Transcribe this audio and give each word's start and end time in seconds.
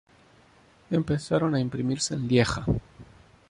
Empezaron 0.89 1.53
a 1.53 1.59
imprimirse 1.59 2.15
en 2.15 2.27
Lieja. 2.27 2.65